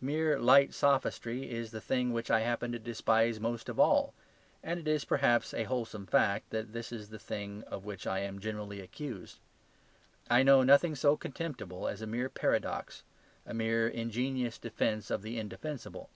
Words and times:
Mere 0.00 0.36
light 0.40 0.74
sophistry 0.74 1.48
is 1.48 1.70
the 1.70 1.80
thing 1.80 2.12
that 2.14 2.28
I 2.28 2.40
happen 2.40 2.72
to 2.72 2.78
despise 2.80 3.38
most 3.38 3.68
of 3.68 3.78
all 3.78 4.06
things, 4.06 4.14
and 4.64 4.80
it 4.80 4.88
is 4.88 5.04
perhaps 5.04 5.54
a 5.54 5.62
wholesome 5.62 6.06
fact 6.06 6.50
that 6.50 6.72
this 6.72 6.90
is 6.90 7.08
the 7.10 7.20
thing 7.20 7.62
of 7.68 7.84
which 7.84 8.04
I 8.04 8.18
am 8.18 8.40
generally 8.40 8.80
accused. 8.80 9.38
I 10.28 10.42
know 10.42 10.64
nothing 10.64 10.96
so 10.96 11.16
contemptible 11.16 11.86
as 11.86 12.02
a 12.02 12.08
mere 12.08 12.28
paradox; 12.28 13.04
a 13.46 13.54
mere 13.54 13.86
ingenious 13.86 14.58
defence 14.58 15.08
of 15.08 15.22
the 15.22 15.38
indefensible. 15.38 16.10